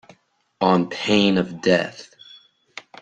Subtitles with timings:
[0.61, 2.15] On pain of death.